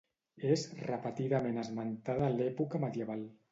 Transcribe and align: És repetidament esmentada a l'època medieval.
És 0.53 0.63
repetidament 0.87 1.61
esmentada 1.65 2.27
a 2.31 2.33
l'època 2.39 2.83
medieval. 2.89 3.25